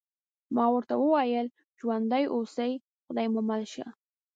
[0.55, 1.47] ما ورته وویل:
[1.79, 2.71] ژوندي اوسئ،
[3.05, 3.85] خدای مو مل شه.